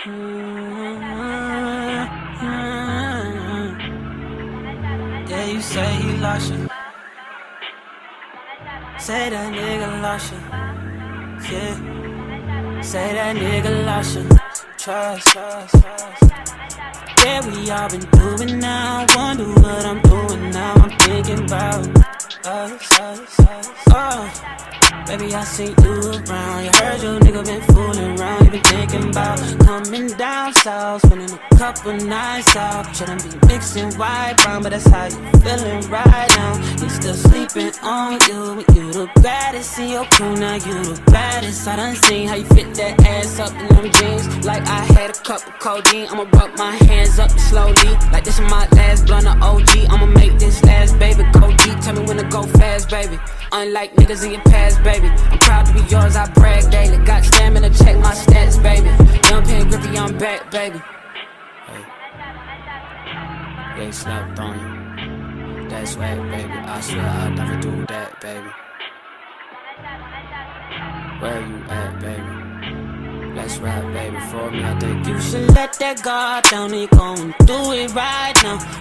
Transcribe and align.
Mm-hmm. 0.00 0.40
Yeah, 5.28 5.44
you 5.44 5.60
say 5.60 5.94
he 5.96 6.16
lost 6.16 6.52
you. 6.52 6.68
Say 8.98 9.28
that 9.28 9.52
nigga 9.52 10.00
lost 10.00 10.32
you. 10.32 10.38
Yeah. 11.52 12.80
Say 12.80 13.12
that 13.12 13.36
nigga 13.36 13.84
lost 13.84 14.16
you. 14.16 14.26
Trust, 14.78 15.28
trust, 15.28 15.74
trust. 15.82 16.22
Yeah, 17.22 17.44
we 17.46 17.70
all 17.70 17.90
been 17.90 18.00
doing 18.00 18.58
now. 18.58 19.04
Wonder 19.14 19.48
what 19.60 19.84
I'm 19.84 20.00
doing 20.00 20.50
now. 20.50 20.74
I'm 20.76 20.90
thinking 21.00 21.44
about 21.44 21.86
us, 22.46 23.00
us, 23.00 23.40
us. 23.40 23.68
Oh. 23.88 24.50
Baby, 25.06 25.34
I 25.34 25.44
see 25.44 25.74
you 25.82 25.92
around. 26.26 26.69
Been 27.40 27.62
fooling 27.62 28.20
around. 28.20 28.44
You 28.44 28.50
been 28.50 28.62
thinking 28.64 29.08
about 29.08 29.38
coming 29.64 30.08
down 30.08 30.52
south, 30.52 31.00
spending 31.06 31.30
a 31.30 31.56
couple 31.56 31.94
nights 31.94 32.54
out. 32.54 32.94
Shouldn't 32.94 33.24
be 33.24 33.46
mixing 33.48 33.94
white 33.94 34.34
brown, 34.42 34.62
but 34.62 34.72
that's 34.72 34.86
how 34.86 35.06
you 35.06 35.16
feeling 35.40 35.80
right 35.88 36.28
now. 36.36 36.58
You 36.82 36.88
still 36.90 37.14
sleeping 37.14 37.72
on 37.82 38.20
you, 38.28 38.62
you 38.74 38.92
the 38.92 39.10
baddest 39.22 39.78
in 39.78 39.88
your 39.88 40.04
crew. 40.04 40.36
Now 40.36 40.56
you 40.56 40.84
the 40.84 41.02
baddest. 41.06 41.66
I 41.66 41.76
done 41.76 41.96
seen 41.96 42.28
how 42.28 42.34
you 42.34 42.44
fit 42.44 42.74
that 42.74 43.00
ass 43.06 43.40
up 43.40 43.52
in 43.54 43.68
them 43.68 43.90
jeans, 43.90 44.44
like 44.44 44.62
I 44.66 44.84
had 44.92 45.10
a 45.10 45.20
cup 45.20 45.40
of 45.46 45.58
codeine. 45.60 46.08
I'ma 46.10 46.26
rub 46.34 46.58
my 46.58 46.76
hands 46.84 47.18
up 47.18 47.30
slowly, 47.30 47.94
like 48.12 48.24
this 48.24 48.38
is 48.38 48.50
my 48.50 48.68
last 48.72 49.06
blunt 49.06 49.26
of 49.26 49.42
OG. 49.42 49.88
I'ma 49.88 50.06
make 50.06 50.38
this 50.38 50.62
last 50.64 50.98
baby 50.98 51.24
go 51.32 51.48
deep. 51.56 51.80
Tell 51.80 51.94
me 51.94 52.02
when 52.02 52.18
to 52.18 52.24
go 52.24 52.42
fast, 52.42 52.90
baby. 52.90 53.18
Unlike 53.52 53.94
niggas 53.96 54.24
in 54.24 54.32
your 54.32 54.42
past, 54.42 54.82
baby. 54.82 55.08
I'm 55.08 55.38
proud 55.38 55.66
to 55.66 55.72
be 55.72 55.80
yours, 55.90 56.16
I 56.16 56.30
brag 56.32 56.70
daily. 56.70 57.04
Got 57.04 57.24
stamina, 57.24 57.70
check 57.70 57.96
my 57.98 58.14
stats, 58.14 58.62
baby. 58.62 58.88
Young 59.28 59.44
Ken 59.44 59.68
Griffey, 59.68 59.98
I'm 59.98 60.16
back, 60.18 60.50
baby. 60.50 60.78
Hey. 61.66 61.84
They 63.76 63.90
slept 63.92 64.38
on 64.38 64.58
you. 64.58 65.68
That's 65.68 65.94
right, 65.96 66.20
baby. 66.30 66.52
I 66.52 66.80
swear 66.80 67.02
I'll 67.02 67.30
never 67.30 67.60
do 67.60 67.86
that, 67.86 68.20
baby. 68.20 68.50
Where 71.20 71.40
you 71.40 71.64
at, 71.68 72.00
baby? 72.00 72.40
Let's 73.34 73.58
baby, 73.58 74.20
for 74.30 74.50
me. 74.50 74.64
I 74.64 74.78
think 74.78 75.06
you 75.06 75.20
should 75.20 75.54
let 75.54 75.72
that 75.74 76.02
guard 76.02 76.44
down 76.44 76.74
you 76.74 76.88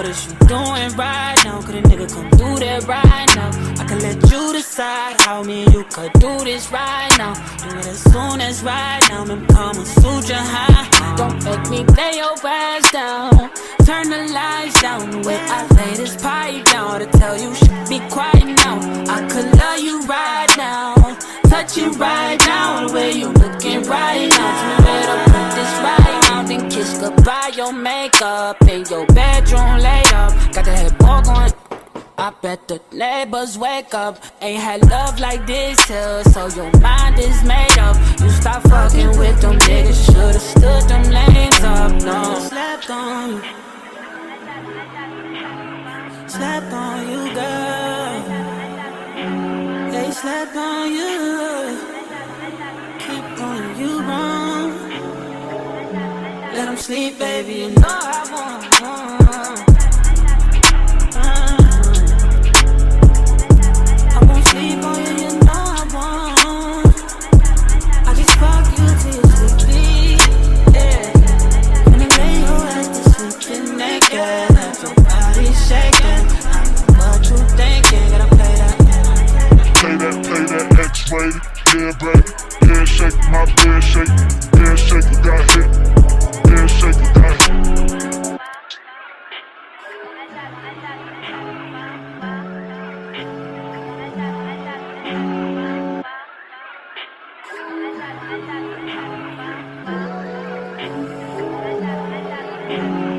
What 0.00 0.08
is 0.08 0.24
you 0.24 0.32
doing 0.48 0.96
right 0.96 1.36
now? 1.44 1.60
Could 1.60 1.74
a 1.74 1.82
nigga 1.82 2.08
come 2.10 2.30
do 2.30 2.58
that 2.64 2.88
right 2.88 3.28
now? 3.36 3.50
I 3.82 3.84
can 3.84 3.98
let 3.98 4.16
you 4.32 4.52
decide 4.54 5.20
how 5.20 5.42
me 5.42 5.64
and 5.64 5.74
you 5.74 5.84
could 5.84 6.10
do 6.14 6.38
this 6.42 6.72
right 6.72 7.12
now. 7.18 7.34
Do 7.34 7.68
it 7.76 7.86
as 7.86 8.00
soon 8.04 8.40
as 8.40 8.62
right 8.62 9.04
now. 9.10 9.24
And 9.30 9.86
suit 9.86 10.26
your 10.26 10.38
high. 10.40 11.16
Don't 11.18 11.44
make 11.44 11.68
me 11.68 11.84
lay 11.96 12.16
your 12.16 12.32
ass 12.42 12.90
down. 12.90 13.50
Turn 13.84 14.08
the 14.08 14.32
lights 14.32 14.80
down. 14.80 15.10
The 15.10 15.18
way 15.18 15.36
I 15.36 15.66
lay 15.76 15.94
this 15.94 16.16
pipe 16.16 16.64
down 16.64 17.00
to 17.00 17.06
tell 17.18 17.38
you 17.38 17.54
should 17.54 17.88
be 17.90 18.00
quiet 18.08 18.46
now. 18.64 18.80
I 19.06 19.28
could 19.28 19.52
love 19.60 19.80
you 19.80 20.00
right 20.06 20.48
now. 20.56 20.94
Touch 21.50 21.76
you 21.76 21.90
right 22.00 22.40
now. 22.46 22.88
The 22.88 22.94
way 22.94 23.12
you 23.12 23.28
looking 23.28 23.82
right 23.82 24.30
now. 24.30 24.79
Then 26.50 26.68
kiss 26.68 26.98
goodbye 26.98 27.52
your 27.54 27.72
makeup. 27.72 28.60
In 28.62 28.84
your 28.90 29.06
bedroom 29.06 29.78
lay 29.78 30.02
up. 30.22 30.32
Got 30.52 30.64
the 30.64 30.74
head 30.80 30.98
ball 30.98 31.22
going. 31.22 31.52
I 32.18 32.32
bet 32.42 32.66
the 32.66 32.80
neighbors 32.90 33.56
wake 33.56 33.94
up. 33.94 34.18
Ain't 34.40 34.60
had 34.60 34.90
love 34.90 35.20
like 35.20 35.46
this 35.46 35.78
here, 35.86 36.24
so 36.24 36.48
your 36.48 36.72
mind 36.80 37.20
is 37.20 37.40
made 37.44 37.78
up. 37.78 37.96
You 38.20 38.30
stop 38.30 38.62
fucking 38.64 39.16
with 39.16 39.40
them 39.40 39.58
niggas, 39.60 40.06
should've 40.06 40.42
stood 40.42 40.88
them 40.90 41.04
lanes 41.16 41.62
up. 41.62 41.92
No, 42.02 42.38
slept 42.40 42.90
on 42.90 43.30
you, 43.30 43.42
slept 46.26 46.72
on 46.72 47.08
you, 47.10 47.22
girl. 47.32 48.22
They 49.92 50.10
slept 50.10 50.56
on 50.56 50.90
you, 50.90 51.19
sleep, 56.80 57.18
baby. 57.18 57.54
You 57.54 57.70
know 57.70 57.88
I 57.88 58.19
You. 102.70 103.09